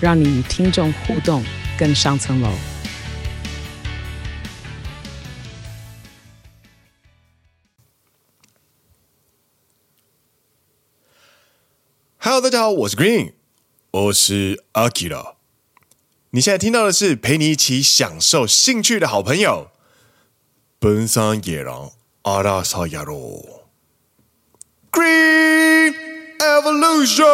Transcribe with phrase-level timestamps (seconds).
[0.00, 1.44] 让你与听众互动
[1.76, 2.48] 更上层楼。
[12.18, 13.32] Hello，大家好，我是 Green，
[13.90, 15.34] 我是 Akira。
[16.30, 19.72] 你现在听到的是陪你一起享受兴趣的好朋友——
[20.78, 21.90] 奔山野狼
[22.22, 23.66] 阿拉萨亚罗。
[24.92, 25.94] Green
[26.38, 27.26] Evolution，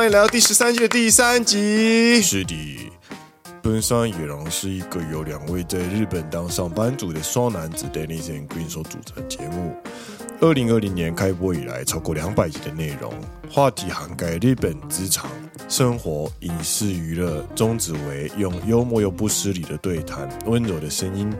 [0.00, 2.22] 欢迎来到第十三季的第三集。
[2.22, 2.90] 是的，
[3.60, 9.76] 奔山野狼是一个由两位在日本当上班族的双男子 Dennis and Green 所组成的节目。
[10.40, 13.12] 二零二零年开播以来，超过两百集的内容，
[13.50, 15.30] 话题涵盖日本职场、
[15.68, 21.30] 生活、影视、娱乐，宗旨为用幽默又不失礼的对谈、温柔的声音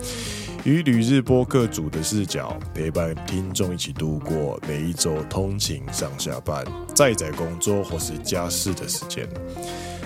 [0.64, 6.62] 与旅日播客组的视角，陪伴听众一起度过每一周通勤上下班、
[6.94, 9.26] 在宅工作或是家事的时间，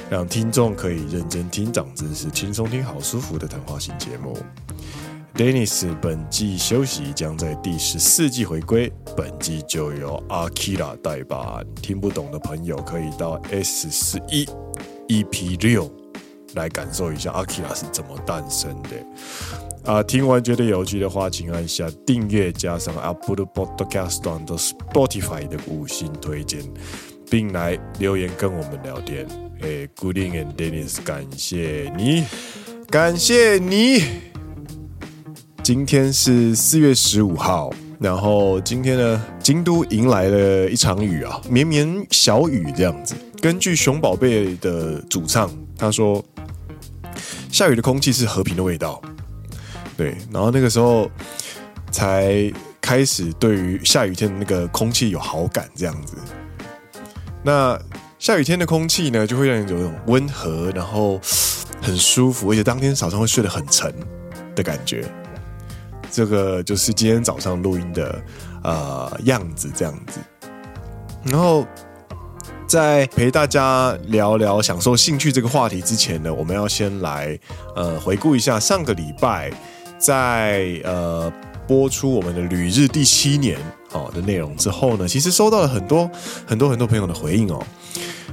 [0.09, 4.39] 让听众可以认真听长知识、轻松听好舒服的谈话型节目。
[5.35, 8.93] Dennis 本季休息，将在第十四季回归。
[9.17, 14.49] 本季就由 Akira 代班，听不懂的朋友可以到 S 十一
[15.09, 15.93] EP 六
[16.55, 18.91] 来感受一下 Akira 是怎么诞生的。
[19.85, 26.63] 啊，听完觉得有趣的话，请按下订阅，加上 Apple Podcast 端的 Spotify 的五星推荐，
[27.31, 29.27] 并来留言跟我们聊天。
[29.61, 32.25] 哎，Gooding and Dennis，感谢你，
[32.89, 34.05] 感谢你。
[35.63, 37.71] 今天是四月十五号，
[38.01, 43.15] 然后今天呢，京都迎来了一场雨啊，绵绵小雨这样子。
[43.39, 46.25] 根据熊宝贝的主唱他说，
[47.51, 49.01] 下雨的空气是和平的味道，
[49.97, 50.17] 对。
[50.33, 51.11] 然后那个时候
[51.91, 56.17] 才开始对于下雨天的那个空气有好感这样子。
[57.43, 57.79] 那
[58.19, 61.21] 下雨天的空气呢，就会让你有一种温和，然后
[61.83, 63.95] 很舒服，而且当天早上会睡得很沉
[64.55, 65.05] 的感觉。
[66.11, 68.23] 这个就是今天早上录音的
[68.63, 70.21] 呃样子，这样子。
[71.25, 71.67] 然后
[72.67, 77.39] 在陪大家聊聊享受兴趣这个话题之前呢，我们要先来
[77.75, 79.51] 呃回顾一下上个礼拜
[80.05, 81.33] 在呃
[81.67, 83.59] 播出我们的旅日第七年
[83.93, 86.11] 哦的内容之后呢，其实收到了很多
[86.47, 87.65] 很多很多朋友的回应哦。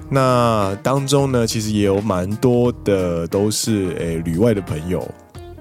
[0.09, 5.09] 那当中呢，其实也有蛮多的都是诶旅外的朋友。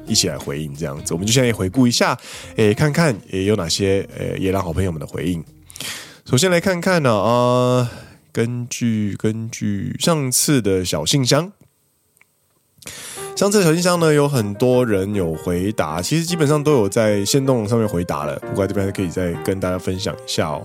[0.07, 2.19] 一起来回应这样子，我们就先来回顾一下，
[2.57, 5.45] 诶，看看也有哪些诶野狼好朋友们的回应。
[6.29, 7.89] 首先来看看呢，啊、
[8.33, 11.53] 根据根据上次的小信箱，
[13.41, 20.63] 上次的小信箱呢，有很多人有回答，其实基本上都有在线动上面回答了，不过这边可以再跟大家分享一下哦。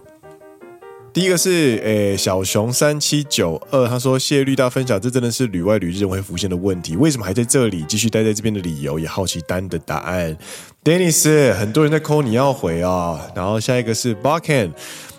[1.14, 10.38] 第一个是诶、小熊三七九二，他说谢绿大分享，这真的是旅外旅日会浮现的问题，为什么还在这里继续待在这边的理由，也好奇单的答案。
[10.84, 14.72] Dennis，很多人在 call 你要回啊、然后下一个是 Barken，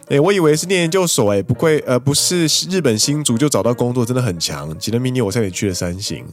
[0.09, 4.77] 哎，我以为是念研究所，哎，不愧呃不是日本新竹就找到工作，真的很强。
[4.78, 6.25] 记得明年我带你去了三星，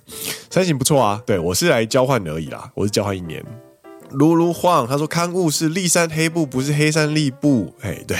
[0.50, 3.44] 三星不错啊，对我是来交换而已啦，我是交换一年。
[4.11, 8.17] 噜噜晃，他说刊物是立山黑部，不是黑山立部，哎，对。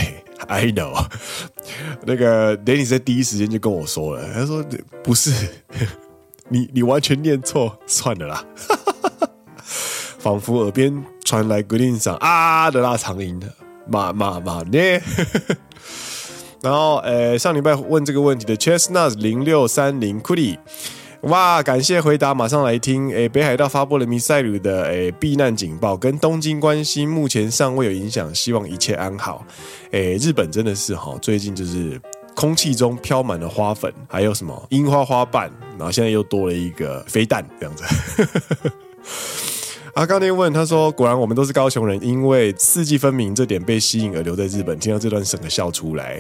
[0.47, 0.91] I know，
[2.06, 4.61] 那个 Danny 在第一时间就跟我说了，他说
[5.02, 5.32] 不是，
[6.50, 8.46] 你你完全念错，算了啦，
[10.20, 13.47] 仿佛耳边传来格林桑啊的那长音的，
[13.86, 14.78] 嘛嘛嘛呢，
[16.60, 20.59] 然后呃上礼拜问这个问题的 Chestnut 零六三零 Kuri。
[21.22, 21.60] 哇！
[21.65, 23.10] 感谢回答，马上来听。
[23.10, 29.45] 诶，北海道发布了ミサイル的诶避难警报，跟东京关系目前尚未有影响，希望一切安好。
[29.91, 32.01] 诶，日本真的是哈，最近就是
[32.36, 37.84] 空气中飘满了花粉，还有什么樱花花瓣，然后现在又多了一个飞弹这样子。
[39.93, 46.19] 阿刚那问他说：“果然我们都是高雄人，因为四季分明这点被吸引而留在日本。”听到这段，整个笑出来，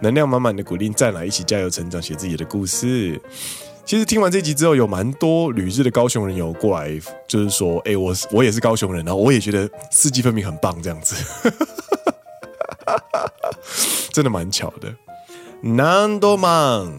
[0.00, 3.20] 能量满满的鼓励，再来一起加油成长，写自己的故事。
[3.84, 6.88] 其实听完这集之后，有蛮多旅日的高雄人有过来，
[7.26, 11.16] 就是说，哎、欸，我我也是高雄人，然后我也觉得四季分明很棒，这样子，
[14.12, 14.94] 真的蛮巧的。
[15.64, 16.92] Nandoman，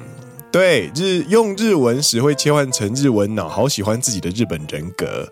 [0.52, 5.32] 对，日用日文时会切换成日文脑，好喜欢自己的日本人格。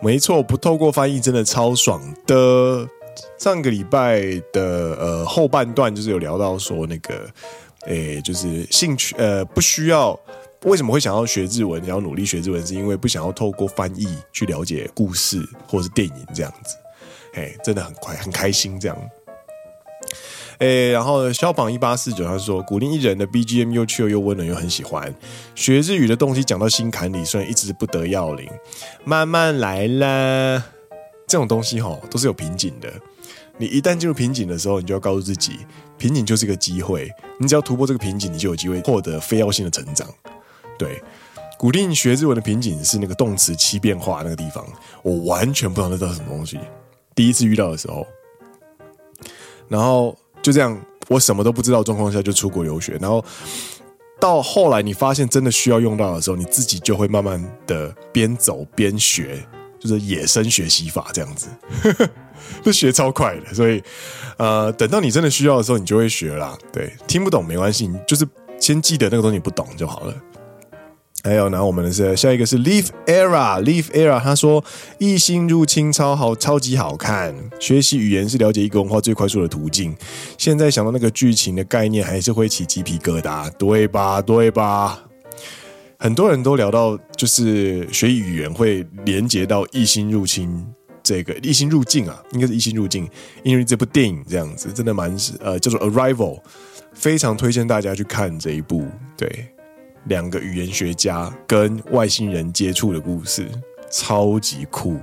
[0.00, 2.88] 没错，不透过翻译真的超爽的。
[3.36, 4.22] 上个礼拜
[4.52, 7.28] 的呃后半段就是有聊到说那个，
[7.86, 10.18] 诶，就是兴趣呃不需要。
[10.64, 11.80] 为什么会想要学日文？
[11.80, 16.76] 想要努力学日文，是因为不想要透过翻译去了解故事或是电影这样子。
[17.34, 18.96] 哎，真的很快很开心这样。
[20.60, 25.12] 哎，然后肖榜一八四九他说，古令一人的 BGM 又 chill 又温暖又很喜欢。
[25.54, 28.46] 学日语的东西讲到心坎里，虽然一直不得要领，
[29.02, 30.62] 慢慢来啦。
[31.26, 32.92] 这种东西哈都是有瓶颈的。
[33.56, 35.60] 你一旦进入瓶颈的时候，你就要告诉自己，
[35.96, 37.10] 瓶颈就是一个机会。
[37.38, 40.06] 你只要突破这个瓶颈，你就有机会获得非要性的成长。
[40.78, 41.02] 对，
[41.58, 44.66] 古令学日文的瓶颈是那个动词七变化那个地方，
[45.02, 46.58] 我完全不知道那叫什么东西。
[47.14, 48.06] 第一次遇到的时候，
[49.68, 50.78] 然后就这样，
[51.08, 53.24] 我什么都不知道状况下就出国游学，然后
[54.18, 59.44] 到后来你发现真的需要用到的时候，你自己就会慢慢的边走边学，
[59.78, 61.48] 就是野生学习法这样子，
[62.62, 63.54] 就学超快的。
[63.54, 63.82] 所以，
[64.36, 66.56] 呃，等到你真的需要的时候，你就会学啦。
[66.72, 68.26] 对，听不懂没关系，你就是
[68.58, 70.14] 先记得那个东西不懂就好了。
[71.22, 74.62] 还有，然后我们的是下一个是 Leaf Era，Leaf Era，他说
[74.98, 77.34] 《异星入侵》超好，超级好看。
[77.58, 79.94] 学习语言是了解一个文化最快速的途径。
[80.38, 84.22] 现在想到那个剧情的概念，还是会起鸡皮疙瘩，对吧？
[84.22, 84.98] 对吧？
[85.98, 90.48] 很多人都聊到，就是学语言会连接到《异星入侵》
[91.02, 93.06] 这个《异星入境》啊，应该是《异星入境》，
[93.42, 96.40] 因为这部电影这样子真的蛮呃叫做 Arrival，
[96.94, 98.86] 非常推荐大家去看这一部，
[99.18, 99.54] 对。
[100.04, 103.48] 两个语言学家跟外星人接触的故事，
[103.90, 104.96] 超级酷。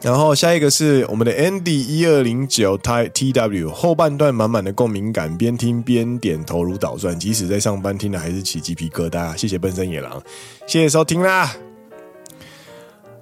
[0.00, 9.34] 然后下一个是我们的 Andy 一二零九 T T W 后半段满满的共鸣感，边听边点头如捣蒜，即使在上班听了还是起鸡皮疙瘩。
[9.34, 10.22] 谢谢奔森野狼，
[10.66, 11.56] 谢谢收听啦。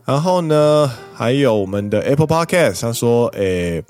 [0.04, 3.84] 然后呢，还有我们的 Apple Podcast，他说：“诶，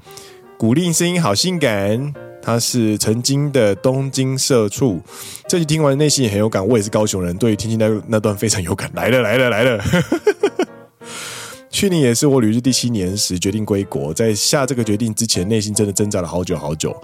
[0.59, 5.01] 古令声音好性感。”他是曾经的东京社畜，
[5.49, 6.67] 这集听完内心也很有感。
[6.67, 8.91] 我也是高雄人，对于听听那那段非常有感。
[8.95, 9.83] 来了来了来了！
[11.71, 16.95] 去年也是我旅日第七年时决定归国，在下这个决定之前，内心真的挣扎了好久好久，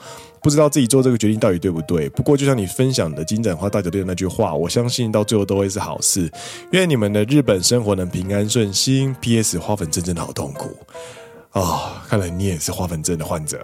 [0.42, 2.06] 不知道自己做这个决定到底对不对。
[2.10, 6.30] 不过就像你分享的金盏花大酒店的那句话，我相信到最后都会是好事。
[6.72, 9.16] 愿你们的日本生活能平安顺心。
[9.22, 9.58] P.S.
[9.58, 10.76] 花粉症真的好痛苦
[11.52, 11.90] 啊、哦！
[12.06, 13.58] 看来你也是花粉症的患者，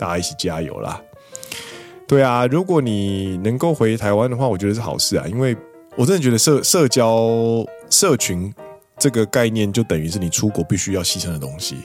[0.00, 0.98] 大家一起加油啦！
[2.08, 5.54] 对啊，如果你能够回台湾的话，我觉得是好事啊，因为
[5.94, 7.28] 我真的觉得社社交
[7.90, 8.52] 社群
[8.96, 11.76] 这个概念就等于是你出国必须要牺牲的东西。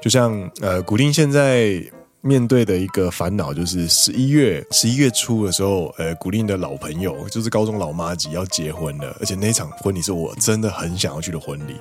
[0.00, 1.82] 就像呃，古令现在
[2.22, 11.76] 面对的一个烦恼就是十一月十一月初的时候，呃，古令的老朋友就是高中老妈吉要结婚了，而且那场婚礼是我真的很想要去的婚礼，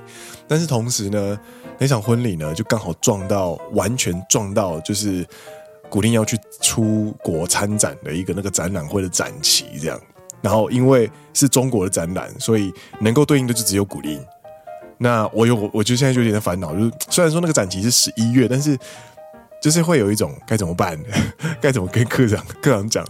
[0.45, 1.39] 但是同时呢，
[1.77, 5.25] 那场婚礼呢就刚好撞到完全撞到就是。
[5.95, 9.97] 古令要去出国参展的一个那个展览会的展期，这样，
[10.41, 12.69] 然后因为是中国的展览，所以
[12.99, 14.21] 能够对应的就只有古令。
[14.97, 18.77] 那我有，我就现在就有点烦恼，就是虽然说那个展期是十一月，但是
[19.61, 20.99] 就是会有一种该怎么办，
[21.61, 23.07] 该怎么跟科长科长讲。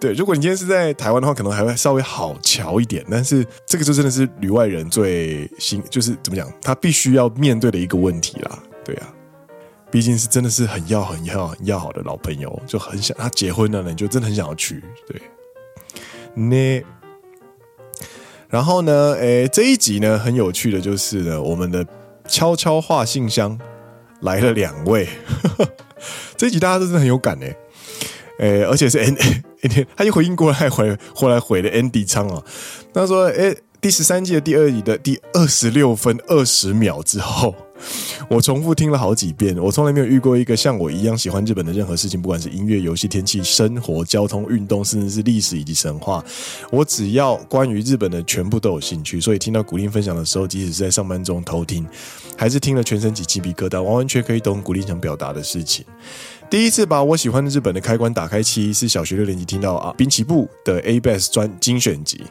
[0.00, 8.58] 对，如果你今天是在台湾的话，可能还会稍微好瞧一点，但是这个就真的是旅外人最心，就是怎么讲，他必须要面对的一个问题啦。
[8.82, 9.12] 对啊。
[9.96, 14.84] 毕竟是真的是很要很要很要好的老朋友，就很想他结婚了呢，你就真的很想要去。
[15.08, 15.22] 对，
[16.34, 16.84] 那
[18.50, 21.86] 然后呢，诶，这一集呢很有趣的就是呢，我们的
[22.28, 23.58] 悄悄话信箱
[24.20, 25.08] 来了两位，
[26.36, 27.56] 这一集大家都真的很有感诶，
[28.40, 32.44] 诶，而且是 Andy， 他一回应过来回后来回的 Andy 昌啊，
[32.92, 37.54] 他说，诶，第十三季的第二集的第二十六分二十秒之后。
[38.28, 46.24] 我重复听了好几遍，我从来没有遇过一个像我一样喜欢日本的任何事情，不管是音乐、游戏、天气、生活、交通、运动，甚至是历史以及神话，
[46.70, 49.20] 我只要关于日本的全部都有兴趣。
[49.20, 51.86] 所以听到古令分享的时候，即使是在上班中偷听，
[52.36, 55.84] 还是听了全身起鸡皮疙瘩，完完全可以懂古令想表达的事情。
[56.48, 62.22] 第一次把我喜欢的日本的开关打开器是小学六年级听到啊，滨崎步的 A Bass 专精选集。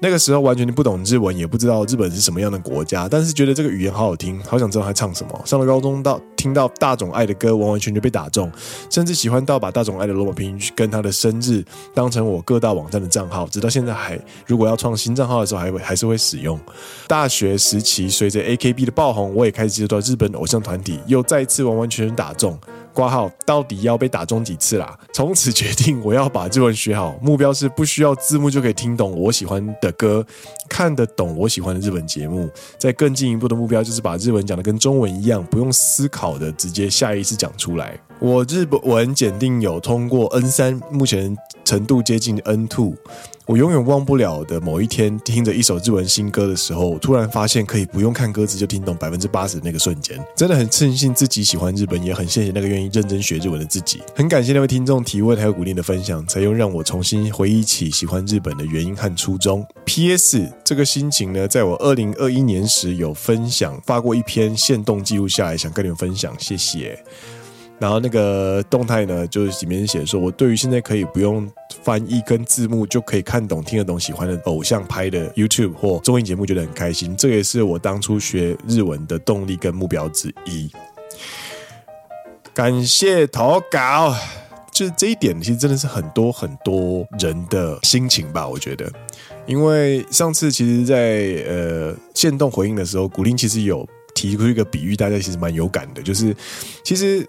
[0.00, 5.40] 那个时候完全不懂日文，也不知道日本是什么样的国家，但是觉得这个语言好好听，好想知道他唱什么。
[5.44, 8.50] 上了高中到听到大冢爱的歌，完完全全被打中，
[8.90, 11.64] 甚至喜欢到把大冢爱的罗马拼音跟他的生日
[11.94, 16.58] 当成我各大网站的账号，直到现在还如果要创新账号的时候，还会还是会使用。
[17.06, 22.58] 大学时期随着 AKB 的爆红，我也开始接触到日本偶像团体，又再一次完完全全打中。
[22.92, 24.98] 挂号到底要被打中几次啦？
[25.12, 30.24] 从此决定我要把日文学好，目标是不需要字幕就可以听懂我喜欢的歌，
[30.68, 32.48] 看得懂我喜欢的日本节目。
[32.78, 37.98] 再更进一步的目标就是把日文讲得跟中文一样，不用思考的直接下意识讲出来。
[38.18, 42.94] 我日文检定有通过 N 三，目前程度接近 N two。
[43.46, 54.00] 我永远忘不了的某一天，听着一首日文新歌的时候，突然发现可以不用看歌词就听懂百分之八十那个瞬间，真的很庆幸自己喜欢日本，也很谢谢那个愿意认真学日文的自己。
[54.14, 59.66] 很感谢那位听众提问还有鼓励的分享，才又让我重新回忆起喜欢日本的原因和初衷。
[59.84, 60.48] P.S.
[60.62, 67.02] 这个心情呢，在我二零二一年时有分享发过一篇限动记录下来，想跟你们分享，谢谢。
[67.82, 71.50] 然后那个动态呢，就是里面写说，我对于现在可以不用
[71.82, 77.16] 翻译跟字幕就可以看懂、听得懂喜欢的偶像拍的 YouTube 或综艺节目，觉得很开心。
[77.16, 80.70] 这也是我当初学日文的动力跟目标之一。
[82.54, 84.14] 感谢投稿，
[84.70, 88.46] 就是这一点，其实真的是很多很多人的心情吧？
[88.46, 88.88] 我觉得，
[89.44, 90.94] 因为上次其实在，
[91.48, 93.84] 呃限动回应的时候，古林其实有
[94.14, 96.32] 提出一个比喻，大家其实蛮有感的，就是
[96.84, 97.28] 其实。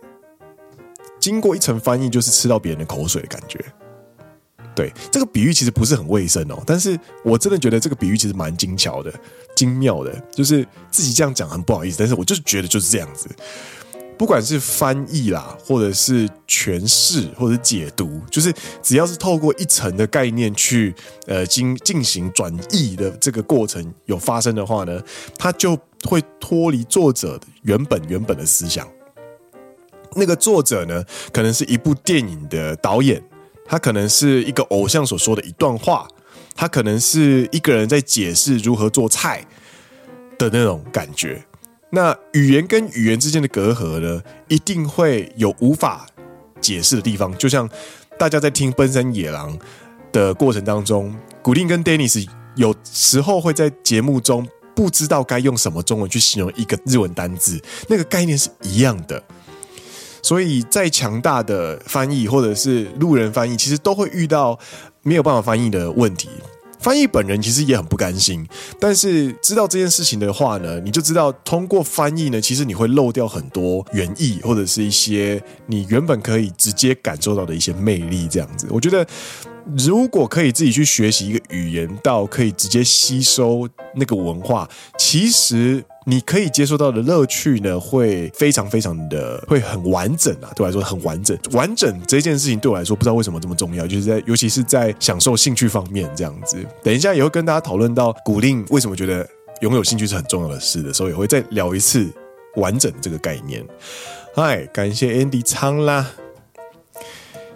[1.23, 3.57] 经过一层翻译，就是吃到别人的口水的感觉。
[4.75, 9.09] 对，这个比喻其实不是很卫生哦，但是我真的觉得这个比喻其实蛮精巧的、
[9.55, 10.13] 精妙的。
[10.33, 13.29] 就是自己这样讲很不好意思，但是我就是觉得就是这样子。
[14.17, 20.93] 不管是翻译啦，或者是诠释，或者解读，就是只要是透过一层的概念去
[21.25, 25.01] 呃进进行转译的这个过程有发生的话呢，
[25.37, 28.85] 它就会脱离作者原本原本的思想。
[30.15, 33.23] 那个作者呢，可能是一部电影的导演，
[33.65, 36.07] 他可能是一个偶像所说的一段话，
[36.55, 39.45] 他可能是一个人在解释如何做菜
[40.37, 41.43] 的那种感觉。
[41.89, 46.07] 那语言跟语言之间的隔阂呢，一定会有无法
[46.59, 47.35] 解释的地方。
[47.37, 47.69] 就像
[48.17, 49.57] 大家在听《奔山野狼》
[50.11, 59.21] 的过程当中，古丁跟 Dennis 有时候会在节目中不知道该用什么中文去形容一个日文单字，那个概念是一样的。
[60.23, 64.57] 所以，再强大的翻译或者是路人翻译，其实都会遇到
[65.03, 66.29] 没有办法翻译的问题。
[66.79, 68.45] 翻译本人其实也很不甘心，
[68.79, 78.27] 但是知道这件事情的话呢，你就知道通过翻译呢，其实你会漏掉很多原意或者是一些你原本可以直接感受到的一些魅力。
[78.27, 79.05] 这样子，我觉得。
[79.77, 83.65] 如果可以自己去学习一个语言，到可以直接吸收
[83.95, 90.51] 那个文化，其实你可以接受到的乐趣呢，会非常非常的会很完整啊。
[90.55, 96.57] 对我来说很完整，完整这件事情对我来说不知道为什么这么重要，就是在尤其是在享受兴趣方面这样子。
[96.83, 99.27] 等一下也会跟大家讨论到古令为什么觉得
[99.61, 102.07] 拥有兴趣是很重要的事的时候，也会再聊一次
[102.55, 103.65] 完整这个概念。
[104.35, 106.11] 嗨，感谢 Andy 仓啦。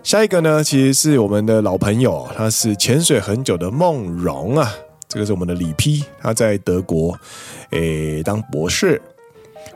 [0.03, 4.73] 下一个呢，其实是我们的老朋友，他是潜水很久的梦荣啊。
[5.07, 7.17] 这个是我们的李批他在德国，
[7.71, 9.01] 诶、当博士，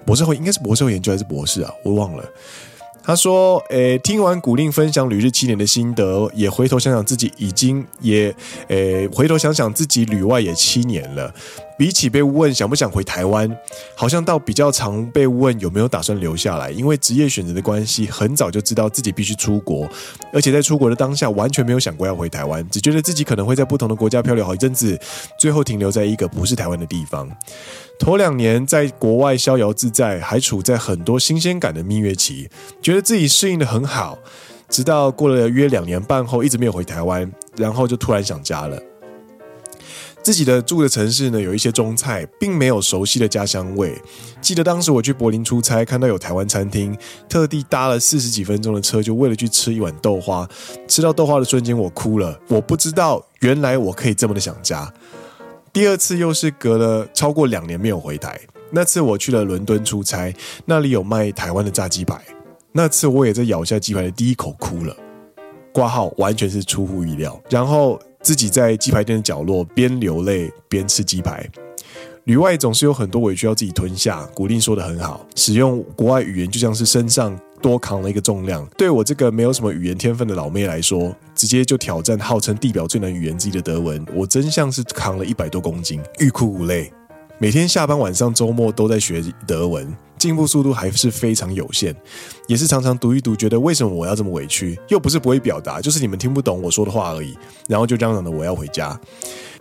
[0.05, 1.71] 博士后应该是博士后研究还是博士啊？
[1.83, 2.23] 我忘了。
[3.03, 8.31] 他说：“诶，听完古令分享旅日七年的心得，也回头想想自己已经也，
[8.67, 11.33] 诶，回头想想自己旅外也七年了。
[11.81, 13.50] 比起被问想不想回台湾，
[13.95, 16.69] 好像倒比较常被问有没有打算留下来。
[16.69, 19.89] 因为职业选择的关系，很早就知道自己必须出国，
[20.31, 24.95] 而且在出国的当下，完全没有想过要回台湾，只觉得自己可能会在不同的国家漂流好一阵子，
[25.39, 27.27] 最后停留在一个不是台湾的地方。”
[27.97, 32.47] 头两年在国外逍遥自在，还处在很多新鲜感的蜜月期，
[32.79, 34.19] 觉得自己适应得很好。
[34.69, 38.79] 直到过了约两年半后，一直没有回台湾，然后就突然想家了。
[40.23, 43.99] 自己的住的城市呢，有一些中菜，并没有熟悉的家乡味。
[44.39, 46.95] 记得当时我去柏林出差，看到有台湾餐厅，
[47.27, 50.47] 特地搭了四十几分钟的车，就为了去吃一碗豆花。
[50.87, 52.39] 吃到豆花的瞬间，我哭了。
[52.47, 54.91] 我不知道，原来我可以这么的想家。
[55.73, 58.39] 第二次又是隔了超过两年没有回台，
[58.71, 60.33] 那次我去了伦敦出差，
[60.65, 62.21] 那里有卖台湾的炸鸡排，
[62.73, 64.95] 那次我也在咬下鸡排的第一口哭了，
[65.73, 71.47] 挂号完全是出乎意料，然后自己在鸡排店的角落边流泪边吃鸡排。
[72.25, 78.63] 旅外总是有很多委屈要自己吞下，古力说得很好，使用国外语言就像是身上多扛了一个重量。
[78.77, 86.93] 对我这个没有什么语言天分的老妹来说，直接就挑战号称地表最难语言之一的德文，我真像是扛了一百多公斤，欲哭无泪。
[87.41, 91.91] 每天下班、晚上、周末都在学德文，进步速度还是非常有限，
[92.45, 94.79] 也是常常读一读，觉得为什么我要这么委屈？
[94.89, 97.36] 又不是不会表达，就是你们听不懂我说的话而已。
[97.67, 98.95] 然后就嚷嚷着我要回家，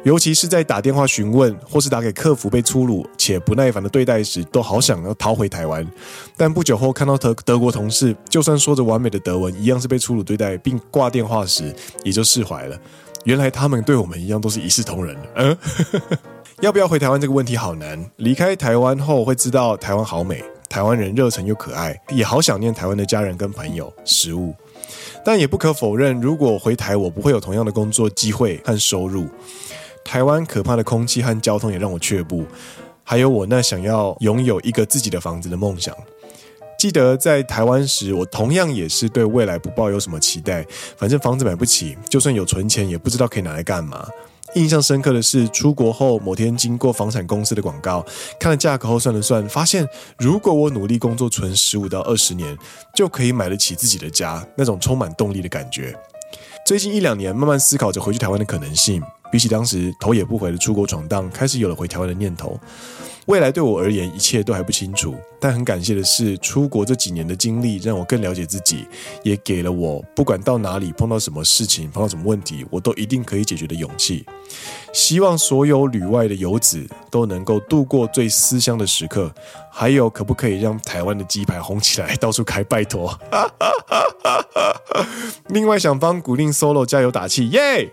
[0.02, 5.90] 尤其是在打电话询问或是打给客服被粗鲁且不耐烦的对待时，都好想要逃回台湾。
[6.36, 12.78] 但不久后看到德德国同事，就算说着完美的德文，一样是被粗鲁对待，并挂电话时，也就释怀了。
[13.24, 15.16] 原来他们对我们一样都是一视同仁。
[15.36, 15.56] 嗯。
[16.60, 17.98] 要不要回台湾这个问题好难。
[18.16, 24.54] 离开台湾后会知道台湾好美，台湾人热忱又可爱，也好想念台湾的家人跟朋友、食物。
[25.24, 29.26] 但也不可否认，如果回台，我不会有同样的工作机会和收入。
[30.04, 32.44] 台湾可怕的空气和交通也让我却步，
[33.02, 35.96] 还有我那想要拥有一个自己的房子的梦想。
[36.78, 40.66] 记得在台湾时，我同样也是对未来不抱有什么期待，
[40.98, 44.06] 反正房子买不起，就算有存钱，也不知道可以拿来干嘛。
[44.54, 48.04] 印象深刻的是，出国后某天经过房产公司的广告，
[48.38, 49.86] 看了价格后算了算，发现
[50.18, 52.56] 如果我努力工作存十五到二十年，
[52.94, 55.96] 就可以买得起自己的家，那种充满动力的感觉。
[56.66, 62.58] 最近一两年，慢慢思考着回去台湾的可能性，比起当时头也不回的出国闯荡，开始有了回台湾的念头。
[63.26, 65.14] 未来对我而言，一切都还不清楚。
[65.38, 68.88] 但很感谢的是，出国这几年的经历让我更了解自己，
[69.22, 74.26] 也给了我不管到哪里碰到什么事情、碰到什么问题，我都一定可以解决的勇气。
[74.92, 79.32] 希望所有旅外的游子都能够度过最思乡的时刻。
[79.70, 82.64] 还有，可不可以让台湾的鸡排红起来，到处开？
[82.64, 83.16] 拜托。
[85.48, 87.92] 另外，想帮古令 solo 加油打气，耶、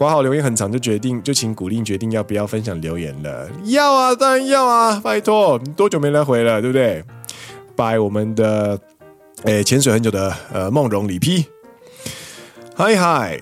[0.00, 0.06] yeah!！
[0.06, 3.46] 括号留言很长，就决定就请古令决定要不要分享留言了。
[3.64, 7.04] 要啊，当然要啊，拜托，多久没来回了，对不对？
[7.76, 8.80] 拜我们的
[9.42, 11.44] 诶潜水很久的呃梦荣李批
[12.74, 13.38] 嗨嗨，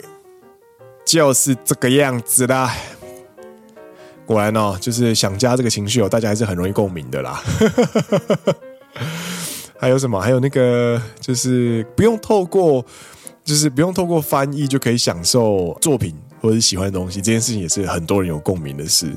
[1.07, 2.75] 就是这个样子啦。
[4.27, 7.41] 果然哦，就是想家这个情绪哦，大家还是很容易共鸣的啦。
[9.79, 10.21] 还有什么？
[10.21, 12.85] 还有那个就是不用透过，
[13.45, 16.13] 就是不用透过翻译就可以享受作品。
[16.41, 19.13] 或者是喜欢的东西，这件事情也是很多人有共鸣的事。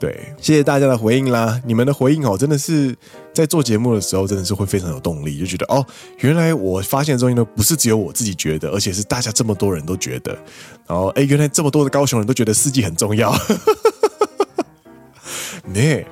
[0.00, 1.60] 对，谢谢大家的回应啦！
[1.66, 2.94] 你们的回应哦，真的是
[3.34, 5.84] 在做节目的时候，真的是会非常有动力，就觉得哦，
[6.20, 10.38] 原来我发现的东西呢，不是只有我自己觉得，而且是大家这么多人都觉得。
[10.86, 13.34] 然后，哎，原来这么多的高雄人都觉得四季很重要。
[15.66, 16.04] 呢。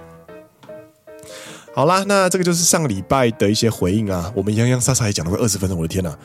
[1.76, 4.32] 好啦，那这个就是上个礼拜的一些回应啊。
[4.34, 6.16] 我们洋洋洒洒也讲了快二十分钟，我的天呐！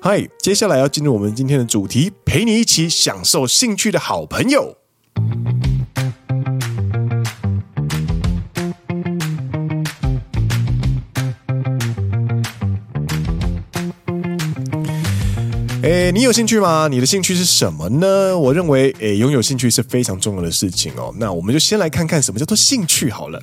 [0.00, 4.78] 嗨，接下来要进入我们今天的主题，陪你一起享受兴趣的好朋友。
[15.84, 16.88] 哎，你有兴趣吗？
[16.90, 18.38] 你的兴趣是什么呢？
[18.38, 21.14] 我认为，哎，拥有兴趣是非常重要的事情哦。
[21.18, 23.38] 那我们就先来看看什么叫做兴趣好了。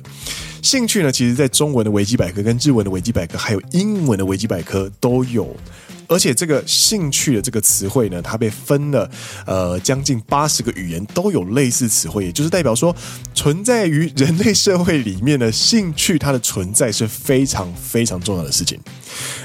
[0.60, 5.54] 兴趣呢，其实在中文的维基百科、跟日文的维基百科，还有英文的维基百科都有。
[6.12, 9.10] 而且这个兴趣的这个词汇呢，它被分了，
[9.46, 12.94] 呃，将近八十个语言都有类似词汇，也就是代表说，
[13.34, 18.78] 存在于人类社会里面的兴趣，它的存在是非常非常重要的事情。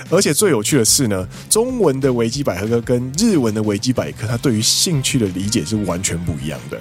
[0.10, 6.78] 而且最有趣的是呢，中文的维基百科跟日文的维基百科，它对于兴趣的理解是完全不一样的，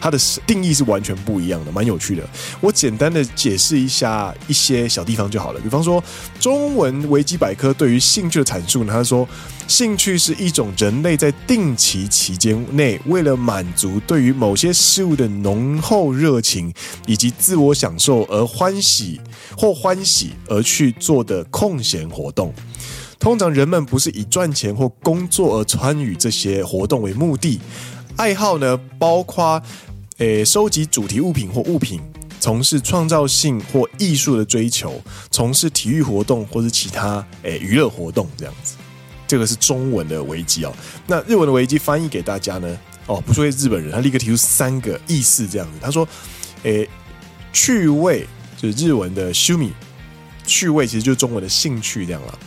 [0.00, 2.22] 它的定义是完全不一样的，蛮有趣的。
[2.60, 6.02] 我简单的解释一下一些小地方就好了，比方说，
[6.38, 9.23] 中文维基百科对于兴趣的阐述呢，他说。
[9.66, 16.72] 兴趣是一种人类在定期期间内，为了满足对于某些事物的浓厚热情
[17.06, 19.20] 以及自我享受而欢喜
[19.56, 22.52] 或欢喜而去做的空闲活动。
[23.18, 27.58] 通常人们不是以赚钱或工作而参与这些活动为目的。
[28.16, 29.62] 爱好呢，包括
[30.18, 32.02] 诶收集主题物品或物品，
[32.38, 38.76] 从事创造性或艺术的追求，从事体育活动或是其他诶娱乐活动这样子。
[39.34, 40.72] 这个是中文的危机哦，
[41.08, 42.78] 那日文的危机翻译给大家呢？
[43.06, 45.72] 哦，不是日本人，他立刻提出三个意思，这样子。
[45.82, 46.06] 他说
[46.62, 46.88] ：“诶，
[47.52, 48.24] 趣味
[48.56, 49.70] 就是日文的趣味，
[50.46, 52.38] 趣味其实就是中文的兴趣这样了。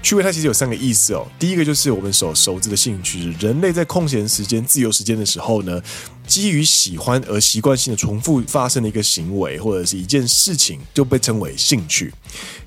[0.00, 1.26] 趣味它其实有三个意思哦。
[1.40, 5.82] 第一个就是我们所熟知的兴趣，是人类在空闲时间、自由时间的时候呢，
[6.24, 12.14] 基于喜欢而习惯性的重复发生的一个行为或者是一件事情，就被称为兴趣。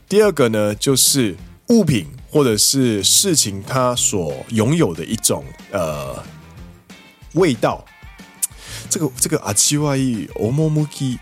[0.10, 1.38] 第二个呢，就是
[1.70, 6.24] 物品。”或者是事情，它所拥有的一种呃
[7.34, 7.84] 味道，
[8.90, 11.20] 这个这个阿奇瓦伊欧莫木基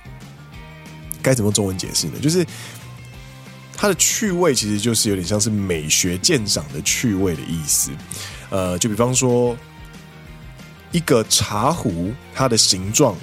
[1.20, 2.14] 该怎么中文解释呢？
[2.22, 2.46] 就是
[3.76, 7.90] 它的趣味其实就是有点像是美学鉴赏的趣味的意思。
[8.52, 9.58] 呃，就比方说
[10.92, 13.16] 一个茶壶，它的形状、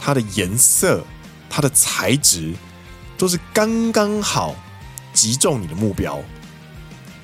[0.00, 1.04] 它的颜色、
[1.50, 2.54] 它的材质，
[3.18, 4.56] 都是刚刚好
[5.12, 6.18] 击中你的目标。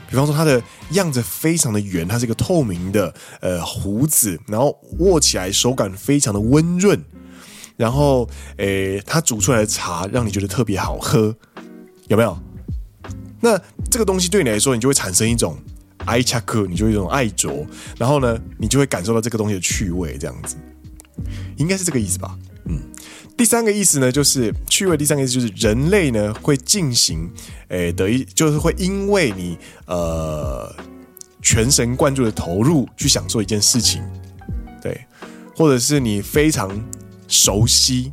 [0.09, 7.03] 比方说，它的样子非常的圆，它是一个透明的呃胡子，然后握起来手感非常的温润，
[7.77, 11.35] 然后诶，它煮出来的茶让你觉得特别好喝，
[12.09, 12.39] 有没有？
[13.41, 15.59] 那这个东西对你来说，你就会产生一种
[16.05, 17.67] 爱恰克，你就有一种爱着，
[17.99, 20.57] 然后呢，你就会感受到这个东西的趣味，这样子，
[21.57, 22.39] 应该是这个意思吧？
[22.67, 22.81] 嗯。
[23.37, 24.97] 第三个意思呢，就是趣味。
[24.97, 27.31] 第三个意思就是人类呢会进行，
[27.69, 30.75] 诶，得一就是会因为你呃
[31.43, 34.03] 全神贯注的投入去享受一件事情，
[34.83, 34.99] 对，
[35.55, 36.83] 或者是你非常
[37.29, 38.11] 熟悉、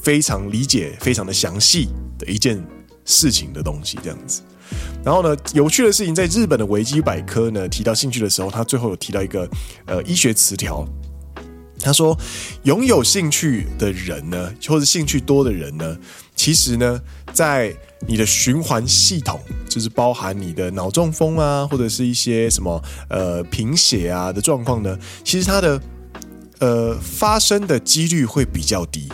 [0.00, 2.64] 非常理解、非常的详细的一件
[3.04, 4.40] 事情的东西，这样子。
[5.04, 9.46] 然后呢，有趣的事情，在日本的维基百科呢提到兴趣的时候，他最后有提到一个
[9.84, 10.88] 呃医学词条。
[11.82, 12.16] 他说
[12.62, 15.98] ：“拥有兴趣的人呢，或者兴趣多的人呢，
[16.36, 17.00] 其实呢，
[17.32, 17.74] 在
[18.06, 25.82] 你的循环系统，就是包含你的脑中风啊，或者是一些什么呃贫血啊的状况呢，其实它的
[26.60, 29.08] 呃发生的几率会比较低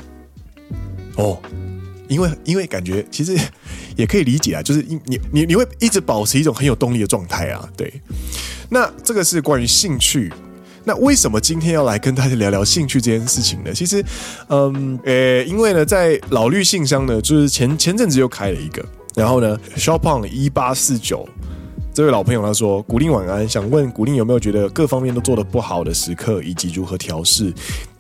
[1.17, 1.41] 哦，
[2.07, 3.35] 因为因为感觉其实
[3.97, 7.91] 也可以理解啊，就是你你你你会一直保持一种很有动力的状态啊，对。
[8.69, 10.31] 那这个是关于兴趣。”
[10.89, 13.71] 那为什么今天要来跟大家聊聊兴趣这件事情呢？
[13.75, 14.03] 其实，
[14.49, 18.83] 嗯，呃，因为呢，在老绿信箱呢，就是前前阵子又开了一个，
[19.15, 21.29] 然后呢，Shopon 一八四九
[21.93, 27.53] 这位老朋友他说：“古令晚安，想问古令有没有觉得各方面都做得不好的时刻，以及如何调试？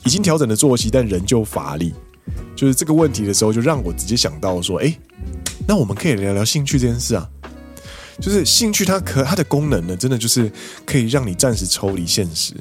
[0.06, 1.92] 已经调整了作息，但仍旧乏力。
[2.56, 4.98] 就是这个问题的时候，就让我直接想到说，哎，
[5.66, 7.28] 那我们可以聊聊兴趣这件事啊。”
[8.20, 10.50] 就是兴趣，它可它的功能呢，真的就是
[10.84, 12.52] 可以让你暂时抽离现实。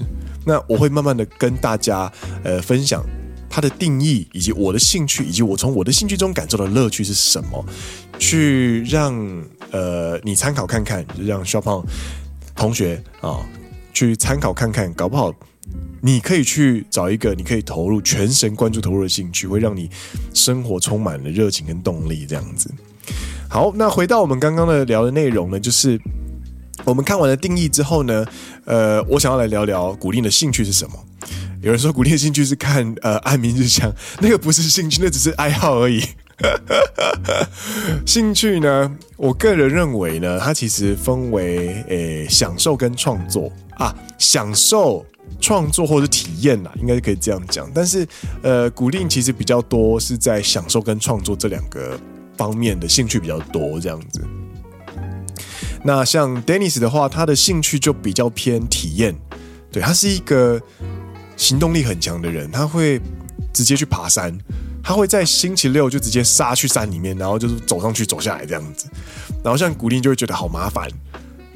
[0.46, 2.12] 那我会慢慢的跟大家
[2.44, 3.04] 呃分享
[3.50, 7.66] 它的定义，以及我的兴趣，以及我从我的兴趣中感受的乐趣是什么，
[8.20, 9.14] 去让
[9.72, 11.84] 呃你参考看看，就让小胖
[12.56, 13.46] 同学啊
[13.94, 15.34] 去参考看看，搞不好
[16.02, 19.90] 你可以去找一个你可以投入全神贯注投入的兴趣，会让你
[20.34, 22.70] 生活充满了热情跟动力，这样子。
[23.50, 26.00] 好，那回到我们刚刚的聊的内容呢，就是
[26.84, 28.26] 我们看完了定义之后呢，
[28.66, 30.94] 呃，我想要来聊聊古令的兴趣是什么。
[31.62, 36.04] 有人说古令的兴趣是看呃《安民日香》， 那个不是兴趣，那只是爱好而已。
[38.06, 45.04] 兴趣呢，我个人认为呢，它其实分为诶、呃、享受跟创作啊，享受
[45.42, 47.68] 创作或者体验啦，应该是可以这样讲。
[47.74, 48.08] 但是
[48.44, 52.00] 呃，古令其实比较多是在享受跟创作这两个。
[52.38, 54.22] 方面的兴趣比较多，这样子。
[55.84, 59.16] 那像 Dennis 的话，他的兴趣就比较偏体验，
[59.72, 60.62] 对，他是一个
[61.36, 63.00] 行动力很强的人，他会
[63.54, 64.38] 直接去爬山，
[64.84, 68.88] 他会在星期六就直接杀去山里面，然后就是走上去走下来这样子。
[69.44, 70.90] 然后像古令就会觉得好麻烦，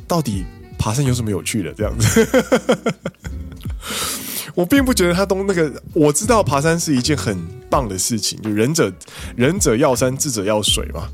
[0.07, 0.45] 到底
[0.77, 2.27] 爬山有什么有趣的这样子？
[4.55, 7.37] 我并不觉得他都那个，我知道爬山是一件很
[7.71, 8.93] 棒的事情，就仁者
[9.35, 11.07] 仁者要山，智者要水嘛。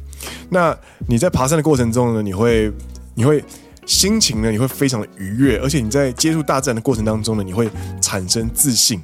[0.50, 2.70] 那你在爬山的过程中呢，你会
[3.13, 3.41] 你会
[3.86, 7.70] 心情呢，你会非常的愉悦，而且你在接触大自然的过程当中呢，你会
[8.02, 9.00] 产生自信。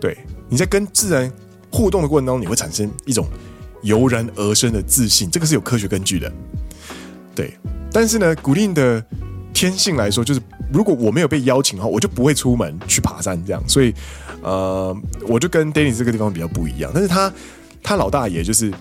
[0.00, 0.16] 对，
[0.48, 1.30] 你在跟自然
[1.70, 3.26] 互动的过程当中，你会产生一种
[3.82, 6.32] 油然而生的自信，这个是有科学根据的。
[7.34, 7.52] 对，
[7.92, 9.04] 但是呢，古令的
[9.52, 10.40] 天性来说，就是。
[10.72, 13.94] 如果我没有被邀请的话，我就不会出门去爬山这样，所以，
[14.44, 16.92] 呃，我就跟 Danny 这个地方比较不一样。
[16.94, 17.32] 但是他
[17.82, 18.72] 他老大爷就是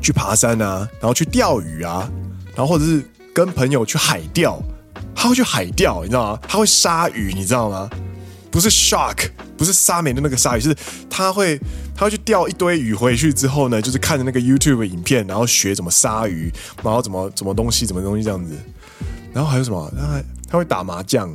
[0.00, 2.08] 去爬山啊，然后去钓鱼啊，
[2.54, 3.02] 然后或者是
[3.34, 4.62] 跟朋友去海钓，
[5.14, 6.40] 他会去海钓，你知道吗？
[6.46, 7.90] 他会杀鱼，你知道吗？
[8.50, 10.76] 不是 shark，不是沙美的那个鲨鱼，是
[11.10, 11.58] 他会
[11.94, 18.54] 他会去钓一堆鱼回去之后呢，就是看着那个 YouTube 影片，然后学怎么杀鱼，然后怎么怎么东西，怎么东西这样子，
[19.32, 19.92] 然后还有什么？
[19.98, 20.24] 他还。
[20.48, 21.28] 他会打麻将，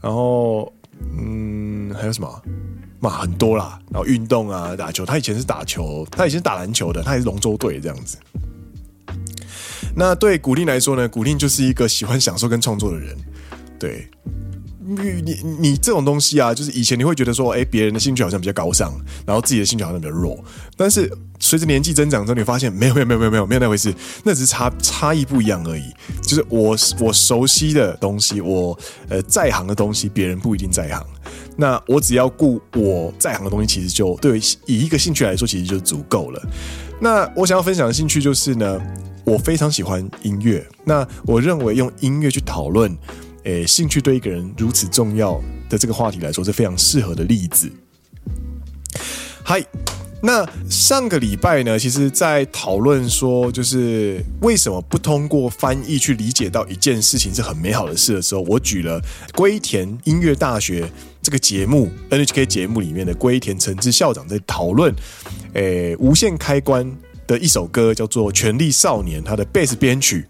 [0.00, 0.72] 然后
[1.18, 2.42] 嗯，还有什么
[3.04, 3.10] 嘛？
[3.10, 5.04] 很多啦，然后运动啊，打球。
[5.06, 8.16] 他以前是打球，他以前打篮球的，他也是龙舟队这样子。
[9.94, 11.08] 那对古令来说呢？
[11.08, 13.16] 古令就是一个喜欢享受跟创作的人，
[13.78, 14.08] 对。
[14.86, 18.92] 你你你这种东西啊，就是以前你会觉得说，哎，别人的兴趣好像比较高尚，
[19.24, 20.38] 然后自己的兴趣好像比较弱。
[20.76, 25.84] 但是随着年纪增长之后，你发现没有没有没有没有没有没有那回事，那只是差差异不一样而已。
[26.20, 31.02] 就是我我熟悉的东西，我呃在行的东西，别人不一定在行。
[31.56, 36.42] 那我只要顾我在行的东西，其实就对以一个兴趣来说，其实就足够了。
[37.00, 38.80] 那我想要分享的兴趣就是呢，
[39.24, 40.66] 我非常喜欢音乐。
[40.84, 42.96] 那我认为用音乐去讨论，
[43.44, 47.70] 诶，兴趣对一个人如此重要的这个话题来说，是非常适合的例子。
[49.42, 49.62] 嗨，
[50.22, 59.00] 那上个礼拜呢，其实在讨论说，就是为什么不通过翻译去理解到一件事情是很美好的事的时候，我举了
[59.34, 60.90] 龟田音乐大学
[61.24, 64.94] 这个节目 NHK 节目里面的龟田诚之校长在讨论，
[65.54, 66.94] 诶，无限开关
[67.26, 70.26] 的一首歌叫做《权力少年》，他的贝斯编曲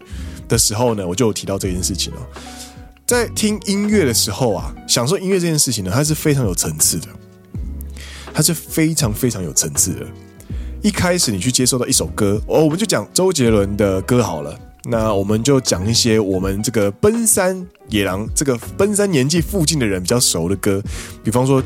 [0.47, 2.21] 的时候呢，我就有提到这件事情了。
[3.05, 7.07] 在听音乐的时候啊，享受音乐这件事情呢，它是非常有层次的。
[8.33, 10.07] 它是非常非常有层次的。
[10.81, 14.57] 一开始你去接受到一首歌，哦，我们就讲周杰伦的歌好了。
[14.87, 20.81] 那我们就讲一些我们这个奔三野狼这个奔三年纪附近的人比较熟的歌，
[21.23, 21.61] 比方说，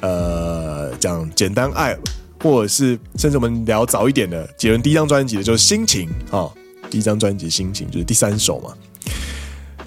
[0.00, 1.94] 呃，讲简单爱，
[2.40, 6.50] 或者是甚至我们聊早一点的杰伦第一张专辑的就是心情啊，
[6.90, 8.72] 第一张专辑心情就是第三首嘛。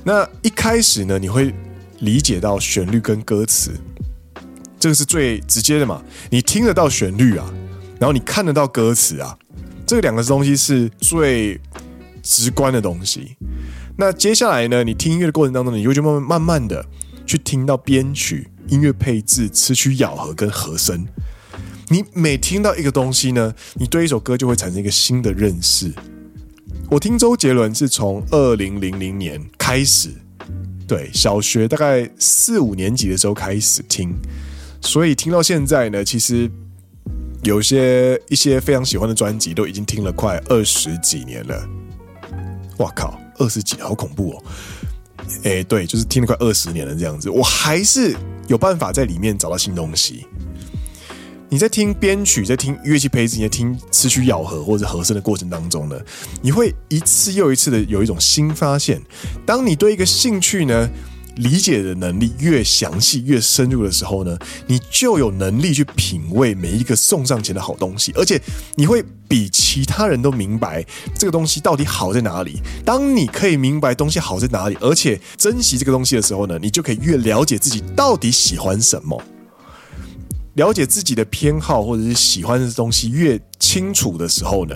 [0.03, 1.51] 那一开始呢，你会
[1.99, 3.71] 理解到旋律跟歌词。
[4.79, 6.03] 这个是最直接的嘛？
[6.29, 7.51] 你听得到旋律啊，
[7.99, 9.35] 然后你看得到歌词啊，
[9.87, 11.59] 这两个东西是最
[12.25, 13.37] 直观的东西。
[13.97, 16.83] 那接下来呢，你听音乐的过程当中，你就会慢慢慢慢的
[17.25, 21.05] 去听到编曲、音乐配置、词曲咬合跟和声。
[21.87, 25.93] 你每听到一个东西呢，你对一首歌就会产生一个新的认识。
[26.89, 30.09] 我听周杰伦是从二零零零年开始，
[30.87, 34.13] 对，小学大概四五年级的时候开始听。
[34.81, 36.49] 所以听到现在呢，其实
[37.43, 41.69] 有些一些非常喜欢的专辑都已经听了快二十几年了。
[42.77, 44.43] 哇靠，二十几，好恐怖哦！
[45.43, 48.15] 哎，对，就是听了快二十年了这样子，我还是
[48.47, 50.25] 有办法在里面找到新东西。
[51.47, 55.95] 你在听编曲，在听乐器配置，你在听词曲咬合或者和声的过程当中呢，
[56.41, 59.01] 你会一次又一次的有一种新发现。
[59.45, 60.89] 当你对一个兴趣呢，
[61.35, 68.41] 理解的能力越详细、越深入的时候呢，你就有能力去品味每一个送上前的好东西，而且
[68.75, 70.85] 你会比其他人都明白
[71.17, 72.61] 这个东西到底好在哪里。
[72.85, 79.21] 当你可以明白东西好在哪里，而且珍惜这个东西的时候呢，你就可以越了解自己到底喜欢什么，
[80.53, 84.75] 了解自己的偏好或者是喜欢的东西越清楚的时候呢，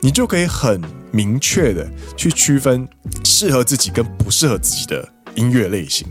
[0.00, 0.80] 你就可以很
[1.12, 2.88] 明确的去区分
[3.24, 5.06] 适合自己跟不适合自己的。
[5.34, 6.06] 音乐类型，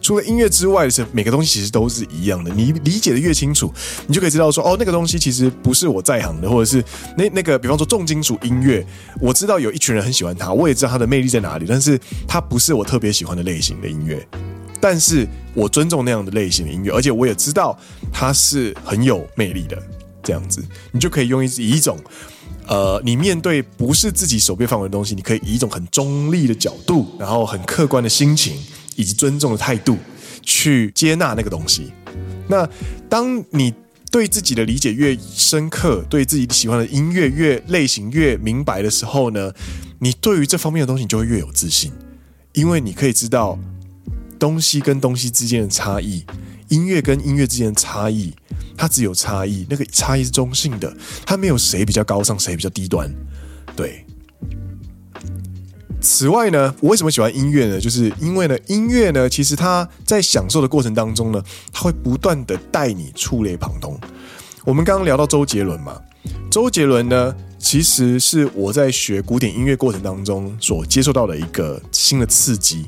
[0.00, 2.52] 除了音乐之外的是每个东西其实都是一样的。
[2.54, 3.72] 你理解的越清楚，
[4.06, 6.84] 你就可以知道说，哦，那个东西其实不是我在行的，或者是
[7.16, 8.84] 那那个，比方说重金属音乐，
[9.20, 14.26] 我知道有一群人很喜欢它，我也知道它的魅力在哪里，但是它不是我特别喜欢的类型的音乐。
[14.80, 17.78] 但是我尊重那样的类型的音乐，而且我也知道
[18.12, 19.76] 它是很有魅力的。
[20.22, 21.98] 这样子，你就可以用一以一种。
[22.70, 28.56] 呃，你面对不是自己手边范围的东西，你可以以一种很中立的角度，然后很客观的心情
[28.94, 29.98] 以及尊重的态度
[30.40, 31.90] 去接纳那个东西。
[32.46, 32.68] 那
[33.08, 33.74] 当你
[34.08, 39.52] 对自己的理解越深刻，对自己喜欢的音乐越类型越明白的时候呢，
[39.98, 41.90] 你对于这方面的东西你就会越有自信，
[42.52, 43.58] 因为你可以知道
[44.38, 46.24] 东西跟东西之间的差异，
[46.70, 48.34] 音乐跟音乐之间的差异。
[48.76, 53.14] 它只有差异，那个差异是中性的，它没有谁比较高尚，谁比较低端。
[53.76, 54.06] 对。
[56.00, 57.78] 此外呢，我为什么喜欢音乐呢？
[57.78, 64.00] 就是因为呢，音乐呢，其实它在享受的过程当中呢，它会不断的带你触类旁通。
[64.64, 66.00] 我们刚刚聊到周杰伦嘛，
[66.50, 72.86] 周杰伦呢，其实是我在学古典音乐过程当中所接受到的一个新的刺激。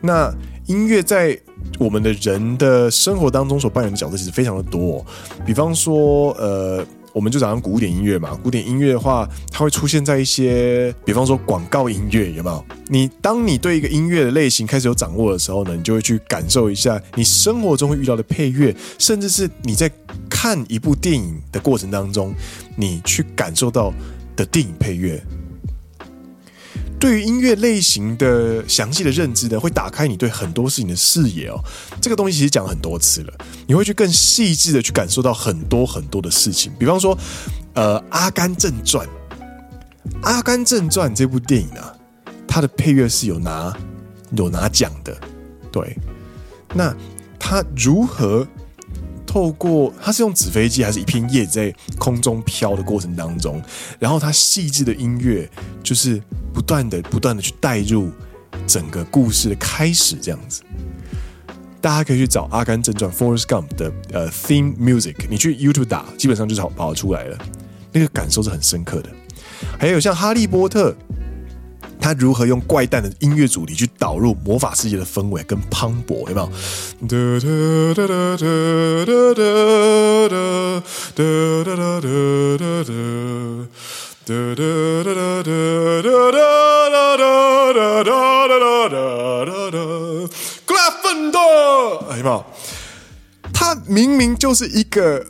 [0.00, 0.34] 那
[0.66, 1.38] 音乐在
[1.78, 5.04] 我们的人的生活当中所扮演的角色其实非常的多，
[5.46, 12.64] 比方说，呃，我们就讲古典音乐嘛，古典音乐的话，它会出现在一些，比方说广告音乐，有没有？
[12.88, 19.90] 你当你对一个音乐的类型开始有掌握的时候呢，你就会去感受一下你生活中会遇到的配乐，甚至是你在
[20.28, 22.34] 看一部电影的过程当中，
[22.76, 23.92] 你去感受到
[24.36, 25.20] 的电影配乐。
[27.00, 31.58] 对于音乐类型的详细的认知呢，会打开你对很多事情的视野哦。
[31.98, 33.32] 这个东西其实讲了很多次了，
[33.66, 36.70] 你会去更细致的去感受到很多很多的事情。
[36.78, 37.18] 比方说，
[37.72, 39.06] 呃，《阿甘正传》，
[40.22, 41.90] 《阿甘正传》这部电影啊，
[42.46, 43.74] 它的配乐是有拿
[44.36, 45.18] 有拿奖的。
[45.72, 45.96] 对，
[46.74, 46.94] 那
[47.38, 48.46] 它如何？
[49.30, 53.62] 透过它是用纸飞机还是一片叶在空中飘的过程当中，
[54.00, 55.48] 然后它细致的音乐
[55.84, 56.20] 就是
[56.52, 58.10] 不断的不断的去带入
[58.66, 60.62] 整个故事的开始这样子。
[61.80, 67.38] 大家可以去找《阿甘正传》（Forrest Gump） 的呃 theme music，你去 YouTube 打，基本上就跑跑出来了。
[67.92, 69.10] 那个感受是很深刻的。
[69.78, 70.92] 还有像哈利波特，
[72.00, 76.50] 他如何用怪诞的音乐主题去导入魔法世界的氛围跟磅礴，有没有？
[90.66, 91.40] 格拉芬多，
[92.16, 92.44] 有没有？
[93.52, 95.26] 他明明就是一个。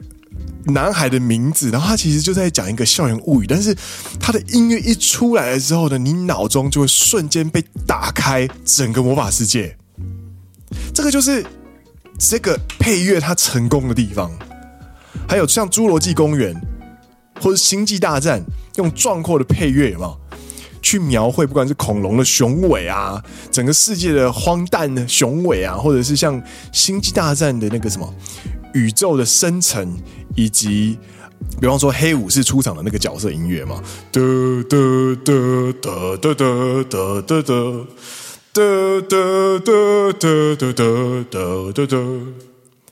[0.72, 3.76] 男孩的名字，然后他其实就在讲一个校园物语，但是
[4.18, 9.76] 他的音乐一出来的时候呢，你脑中就会瞬间被打开整个魔法世界。
[10.94, 11.44] 这个就是
[12.18, 14.30] 这个配乐它成功的地方。
[15.28, 16.54] 还有像《侏罗纪公园》
[17.42, 18.40] 或者《星际大战》，
[18.76, 20.20] 用壮阔的配乐有没有
[20.82, 26.40] 去描绘，不管是恐龙的雄伟啊，整个世界的荒诞的雄伟啊，或者是像
[26.72, 28.14] 《星际大战》的那个什么
[28.74, 29.96] 宇宙的深层。
[30.36, 30.96] 以及，
[31.60, 34.20] 比方说黑武士出场的那个角色音乐嘛，哒
[34.68, 34.76] 哒
[35.24, 35.32] 哒
[35.82, 36.44] 哒哒哒
[36.84, 37.42] 哒哒哒
[38.52, 38.62] 哒
[39.02, 41.96] 哒哒哒哒哒哒哒，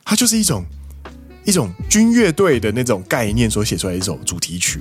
[0.04, 0.66] 它就是一种
[1.44, 4.80] 一种军乐队的那种概念所写出来一首主题曲，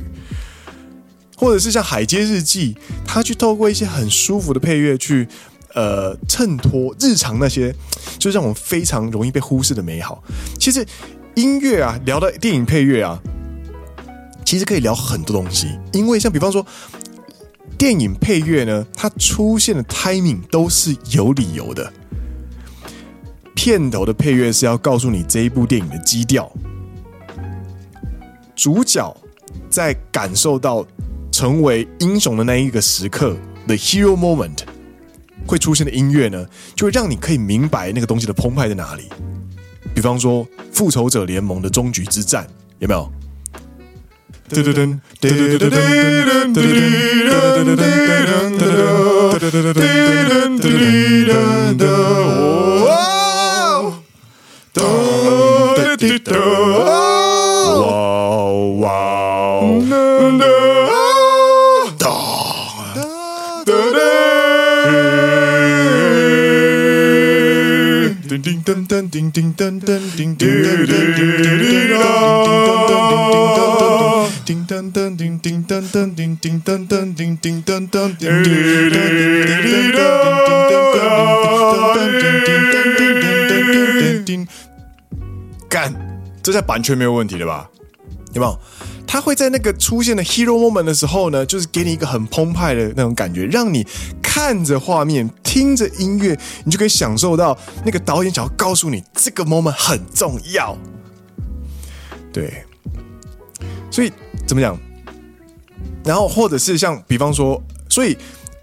[1.37, 2.73] 或者是像《海街日记》，
[3.05, 5.27] 它去透过一些很舒服的配乐去
[5.77, 7.73] 呃衬托日常那些，
[8.17, 10.23] 就让我们非常容易被忽视的美好。
[10.59, 10.83] 其实。
[11.37, 13.21] 音乐啊，聊到电影配乐啊，
[14.43, 15.67] 其实可以聊很多东西。
[15.93, 16.65] 因为像比方说，
[17.77, 21.93] 电影配乐呢，它出现的 timing 都是有理由的。
[23.53, 26.51] 片头的配乐是要告诉你这一部电影的基调，
[28.55, 29.15] 主角
[29.69, 30.83] 在感受到
[31.31, 33.37] 成为英雄的那一个时刻
[33.67, 34.57] ，the hero moment，
[35.47, 39.09] 会出现的音乐呢，就会让你可以明白那个东西的澎湃在哪里。
[39.95, 42.45] 比方说，《复仇者联盟》的终局之战
[42.79, 43.11] 有没有？
[44.49, 46.61] 噔噔噔噔噔噔噔噔噔
[49.37, 49.83] 噔噔
[55.97, 57.16] 叮噔噔
[68.85, 69.81] 叮叮噔噔
[70.15, 71.47] 叮叮噔噔叮
[74.45, 78.15] 叮噔噔叮叮噔噔叮叮噔噔叮叮噔噔叮叮噔噔
[84.25, 84.47] 叮，
[85.69, 85.93] 干，
[86.43, 87.69] 这下版权没有问题了吧？
[88.33, 88.59] 有没有？
[89.07, 93.87] 他会在那个出现的 hero moment 的时候呢，就是给你一个很澎湃的那种感觉，让你
[94.37, 100.77] 看着画面，听着音乐，你就可以享受到那个导演想要告诉你这个 moment 很重要。
[102.31, 102.63] 对，
[103.89, 104.13] 所以
[104.45, 104.77] 怎么讲？
[106.05, 108.15] 然后或者是像比方说，所以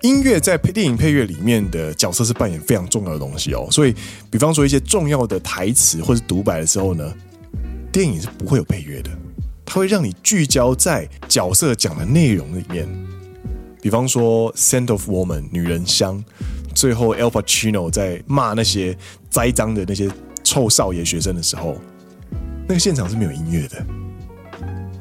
[0.03, 3.67] 音乐在配电影配乐里面的角色是扮演非常重要的东西哦。
[3.69, 3.93] 所以
[4.31, 7.13] 比方说一些重要的台词或者独白的时候呢，
[7.91, 9.11] 电影是不会有配乐的。
[9.67, 12.89] 它会让你聚焦在角色讲的内容里面，
[13.85, 16.25] 比方说《Scent of Woman》女人香，
[16.75, 18.97] 最后 Al Pacino 在骂那些
[19.29, 20.11] 栽赃的那些
[20.43, 21.77] 臭少爷学生的时候，
[22.67, 23.85] 那个现场是没有音乐的，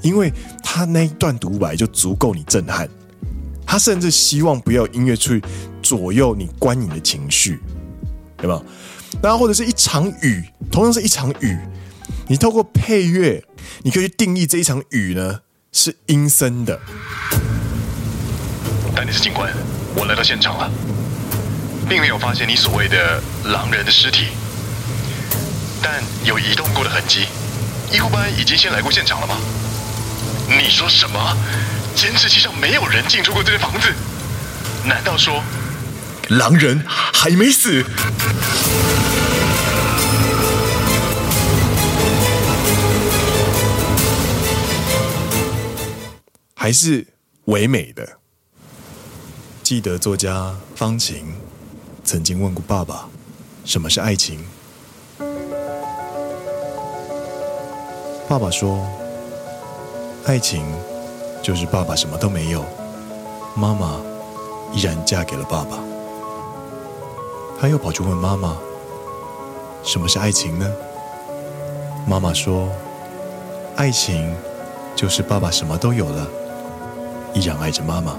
[0.02, 0.30] 因为
[0.62, 2.90] 他那一段独白就足够你震撼。
[3.66, 5.42] 他甚至希望不要音乐去
[5.82, 7.62] 左右你观影的情绪，
[8.36, 8.62] 对吧？
[9.22, 11.58] 然后或者是一场雨，同样是一场雨。
[12.28, 13.42] 你透过配乐，
[13.84, 15.40] 你可以去定义这一场雨呢
[15.72, 16.78] 是阴森的。
[18.96, 19.52] 丹尼斯警官，
[19.96, 20.72] 我来到现场了，
[21.90, 24.28] 并没有发现你所谓的狼人的尸体，
[25.82, 27.26] 但有移动过的痕迹。
[27.92, 29.36] 医护班已经先来过现场了吗？
[30.48, 31.38] 你说什么？
[31.96, 33.92] 监视器上没有人进出过这间房子？
[34.86, 35.44] 难道说
[36.30, 37.84] 狼人还没死？
[46.56, 47.06] 还是
[47.46, 48.23] 唯美的。
[49.74, 51.34] 记得作家方晴
[52.04, 53.10] 曾经问过爸爸
[53.66, 54.46] ：“什么是爱情？”
[58.30, 58.86] 爸爸说
[60.28, 60.64] ：“爱情
[61.42, 62.64] 就是爸爸什么都没有，
[63.56, 64.00] 妈妈
[64.76, 65.80] 依然嫁给了爸爸。”
[67.60, 68.56] 他又跑去问妈妈
[69.84, 70.72] ：“什么是爱情呢？”
[72.06, 72.70] 妈妈说
[73.76, 74.36] ：“爱情
[74.96, 76.28] 就是爸爸什么都有了。”
[77.34, 78.16] 依然爱着妈妈，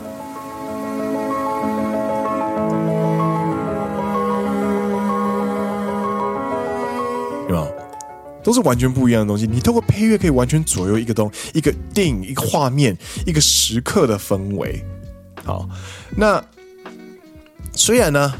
[8.45, 9.47] 都是完全不一样的东西。
[9.47, 14.85] 你透过配乐可以完全左右一个东一个电影、一个画面、一个时刻的氛围。
[15.43, 15.69] 好，
[16.17, 16.43] 那
[17.73, 18.33] 虽然呢，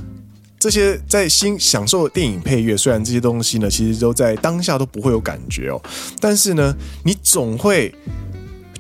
[0.59, 5.83] 这些在新享受电影配乐，虽然这些东西呢，其实都在当下都不会有感觉哦，
[6.21, 7.95] 但是呢，你总会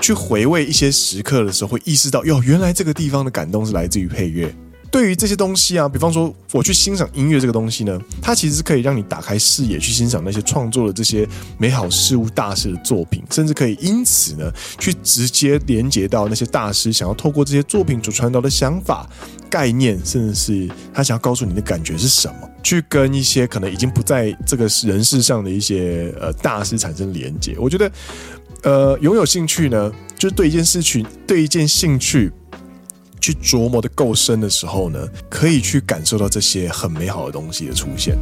[0.01, 4.55] 去回味一些时刻的时候，会意识到哟，原来这个地方的感动是来自于配乐。
[4.95, 11.29] 对于这些东西啊，比方说我去欣赏音乐这个东西呢，它其实是可以让你打开视野，去欣赏那些创作的这些
[11.59, 19.11] 美好事物、大师的作品，甚至可以因此呢，去直接连接到那些大师想要透过这些作品所传达的想法、
[19.51, 27.57] 概念，甚至是他想要告诉你的感觉是什么，去跟一些可能已经不在这个人世上的一些呃大师产生连接。
[27.59, 27.91] 我觉得，
[28.63, 32.31] 呃，拥有兴趣呢，就是对一件事情、对一件兴趣。
[33.25, 38.19] 去琢磨的够深的时候呢，可以去感受到这些很美好的东西的出现。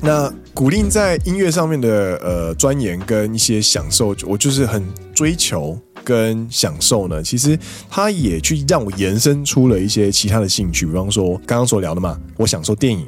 [0.00, 4.82] 那古令在音乐上面的呃钻研跟一些享受，我就是很
[5.14, 7.22] 追求跟享受呢。
[7.22, 7.56] 其实
[7.88, 13.06] 他也去让我延伸出了一些其他的兴趣，比方说刚刚所聊的嘛，我享受电影，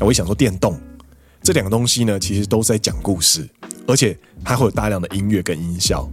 [0.00, 0.76] 我也享受电动，
[1.44, 3.48] 这两个东西呢，其实都在讲故事，
[3.86, 6.10] 而且它会有大量的音乐跟音效。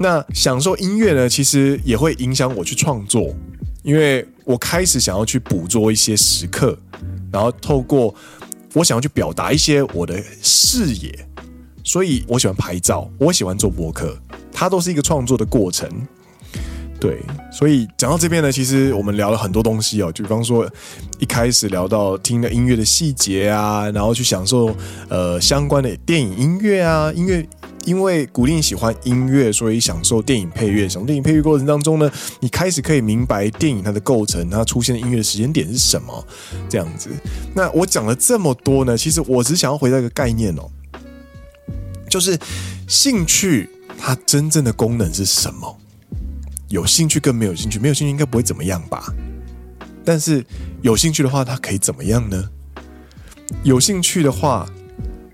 [0.00, 3.34] 那享受音乐呢，其实也会影响我去创作，
[3.82, 6.78] 因为我开始想要去捕捉一些时刻，
[7.32, 8.14] 然后透过
[8.74, 11.26] 我想要去表达一些我的视野，
[11.82, 14.16] 所以我喜欢拍照，我喜欢做播客，
[14.52, 15.90] 它都是一个创作的过程。
[17.00, 17.20] 对，
[17.52, 20.68] 所以讲到这边呢，其实我们聊了很多东西哦，就比方说
[21.18, 24.74] 一开始聊到听的音乐的细节啊，然后去享受
[25.08, 27.44] 呃相关的电影音乐啊，音乐。
[27.88, 30.86] 因为古令喜欢音乐，所以享受电影配乐。
[30.86, 36.26] 享受电影配乐过程当中呢，你开始可以明白电影它的构成，它出现的音乐的时间点是什么，
[36.68, 37.08] 这样子。
[37.54, 40.68] 那我讲了这么多呢，其实我只想要回到一个概念哦，
[42.10, 42.38] 就是
[42.86, 45.78] 兴趣它真正的功能是什么？
[46.68, 49.10] 有兴趣跟没有兴趣，没有兴趣应该不会怎么样吧？
[50.04, 50.44] 但是
[50.82, 52.50] 有兴趣的话，它可以怎么样呢？
[53.62, 54.68] 有兴趣的话。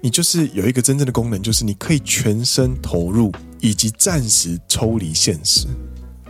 [0.04, 5.66] 你就是有一个真正的功能，就是你可以全身投入，以及暂时抽离现实，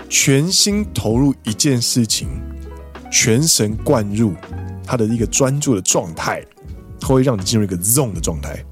[0.09, 2.29] 全心投入一件事情，
[3.11, 4.33] 全神贯入
[4.87, 6.41] 它的一个专注的状态，
[7.01, 8.65] 它会让你进入一个 zone 的状态。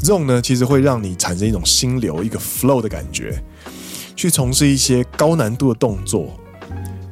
[0.00, 3.40] zone 呢，其实会让你产生一种心流，一个 flow 的感觉，
[4.16, 6.36] 去从事一些高难度的动作。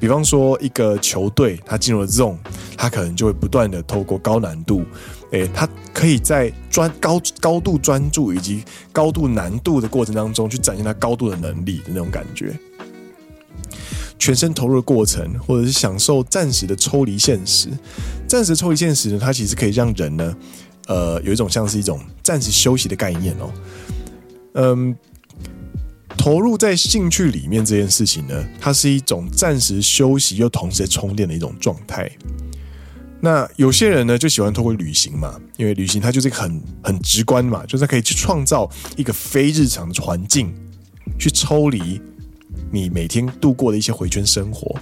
[0.00, 2.38] 比方说，一个球队它进入了 zone，
[2.76, 4.84] 它可能就会不断的透过高难度。
[5.32, 12.58] 诶，他可以在专高高度专注以及高度难度的过程当中，去展现他高度的能力的那种感觉，
[14.18, 17.68] 全身投入的过程，或者是享受暂时的抽离现实。
[18.26, 20.36] 暂时抽离现实呢，它其实可以让人呢，
[20.86, 23.52] 呃，有一种像是一种暂时休息的概念哦。
[24.54, 24.96] 嗯，
[26.16, 32.10] 投入在兴趣里面这件事情呢，它是一种暂时休息又同时充电的一种状态。
[33.20, 40.54] 那有些人呢，就喜欢透过旅行嘛，因为旅行它就是一个很很直观嘛，就是可以去创造一个非日常的环境，
[41.18, 42.00] 去抽离
[42.70, 44.76] 你每天度过的一些回圈生活。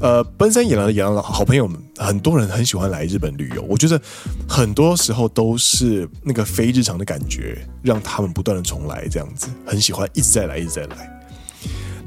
[0.00, 3.62] 呃，奔山野狼的野郎的好朋友们，很多人很喜欢来日本旅游。
[3.62, 4.00] 我觉得
[4.48, 11.20] 很多时候都是那个非日常的感觉，让他们不断的重来，这样子很喜欢一直在来，一直在来。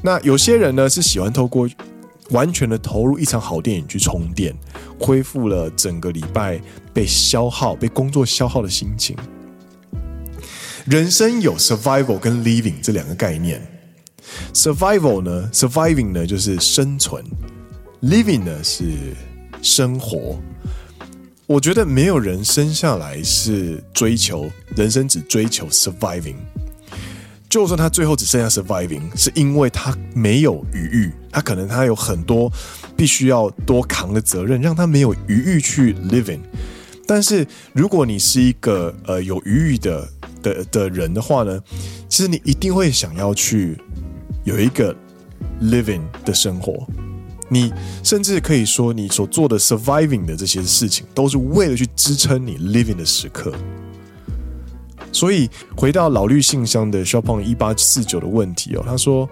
[0.01, 1.67] 那有些人呢，是喜欢透过。
[2.33, 4.53] 完全的投入一场好电影去充电，
[4.99, 6.59] 恢复了整个礼拜
[6.93, 9.15] 被消耗、被工作消耗的心情。
[10.85, 13.61] 人生有 survival 跟 living 这两个概念。
[14.53, 17.23] survival 呢，surviving 呢就是生存
[18.01, 19.13] ，living 呢是
[19.61, 20.37] 生活。
[21.45, 26.35] 我觉得没有人生下来是追求人生，只追求 surviving。
[27.53, 32.51] 就算他最后只剩下 surviving，是因为他没有余裕，他可能他有很多
[32.97, 36.39] 必须要多扛的责任，让他没有余裕去 living。
[37.05, 40.09] 但是如果你是一个呃有余裕的
[40.41, 41.61] 的的人的话呢，
[42.09, 43.77] 其实你一定会想要去
[44.45, 44.95] 有一个
[45.61, 46.87] living 的生活。
[47.49, 47.71] 你
[48.03, 53.53] 甚至可以说，你所做的 surviving 的这些事情，都是为了去支撑你 living 的时刻。
[55.13, 59.29] 所以回到老绿信箱的 Shopon 一八四九的问题哦，他说，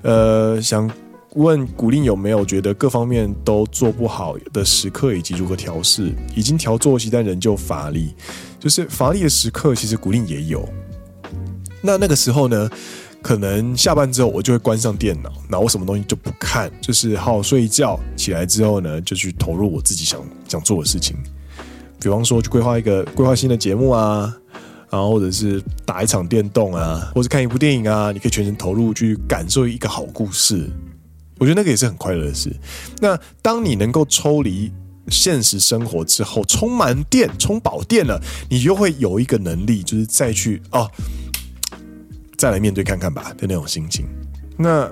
[0.00, 0.90] 呃，想
[1.34, 6.12] 问古令有没有觉得各方面都做不好的时刻，以及如何调试？
[6.34, 8.14] 已经调作息，但仍旧乏力，
[8.58, 10.66] 就是乏力的时刻，其实古令也有。
[11.82, 12.70] 那那个时候呢，
[13.22, 21.16] 可能下班之后我就会关上电脑，那我什么东西就不看，就是好好睡一觉，起来之后呢，就去投入我自己想想做的事情。
[22.00, 24.34] 比方说去规划一个规划新的节目啊，
[24.90, 30.68] 然后或者是打一场电动啊，或者看一部电影啊，你可以全身投入去感受一个好故事。
[31.38, 32.54] 我觉得那个也是很快乐的事。
[33.00, 34.70] 那当你能够抽离
[35.08, 40.90] 现实生活之后，充满电、充饱电了，你就会有一个能力，就是再去哦，
[42.36, 44.04] 再来面对看看吧的那种心情。
[44.58, 44.90] 那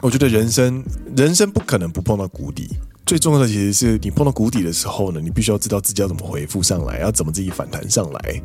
[0.00, 0.82] 我觉得人生，
[1.14, 2.68] 人生不可能不碰到谷底。
[3.04, 8.42] 最重要的其实是你碰到谷底的时候呢，你必须要知道自己要怎么回复上来，要怎么自己反弹上来。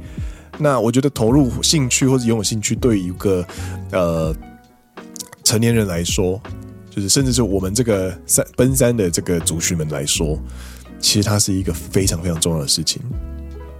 [0.62, 3.44] 那我觉得投入兴趣或者拥有兴趣，对一个
[3.92, 4.36] 呃
[5.44, 6.40] 成年人来说，
[6.90, 10.40] 就是甚至是我们这个山奔三的这个族群们来说，
[11.00, 13.02] 其实它是一个非常非常重要的事情。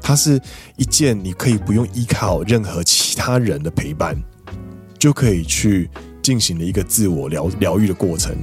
[0.02, 0.42] 它是
[0.76, 4.18] 一件你可以不用依靠任何其他人的陪伴，
[4.98, 5.88] 就可以去
[6.24, 8.36] 进行的一个自我疗疗愈的过程。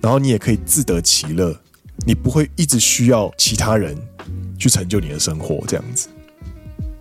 [0.00, 1.52] 然后你也可以自得其乐，
[2.06, 3.98] 你不会一直需要其他人
[4.56, 6.06] 去成就你的生活，这样子，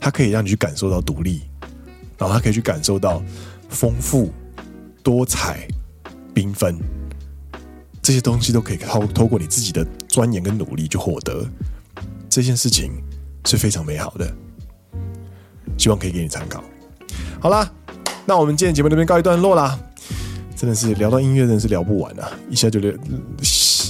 [0.06, 1.42] 它可以让你去感受到独立，
[2.16, 3.24] 然后它可以去感受到
[3.70, 4.32] 丰富、
[5.02, 5.68] 多彩、
[6.32, 6.78] 缤纷，
[8.04, 11.44] 这些东西都可以透透过你自己的钻研跟努力去获得，
[12.30, 12.92] 这件事情
[13.48, 14.32] 是非常美好的，
[15.76, 16.64] 希望可以给你参考。
[17.40, 17.68] 好啦，
[18.28, 19.80] 那我们今天节目这边告一段落啦。
[20.56, 22.30] 真的是聊到音乐，真的是聊不完啊！
[22.48, 22.94] 一下就聊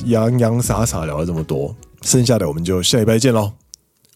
[0.06, 3.52] 洋洋洒洒聊了这么多，剩下的我们就下礼拜见喽。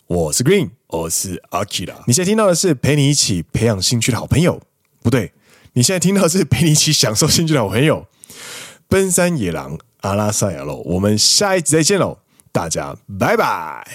[0.10, 1.93] 我是 Green，我是 Akira。
[2.07, 4.60] 你现在听到的是陪你一起培养兴趣的好朋友，
[5.03, 5.34] 不对，
[5.74, 8.07] 你现在听到的是陪你一起享受兴趣的好朋友——
[8.89, 10.82] 奔山野狼阿拉萨亚喽。
[10.84, 12.18] 我们下一集再见喽，
[12.51, 13.88] 大家拜拜。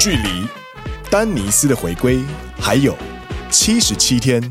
[0.00, 0.48] 距离
[1.08, 2.24] 丹尼斯的回归
[2.58, 2.96] 还有
[3.52, 4.42] 七十七天。